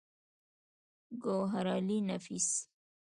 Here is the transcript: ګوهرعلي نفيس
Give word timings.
ګوهرعلي 1.23 1.97
نفيس 2.09 2.47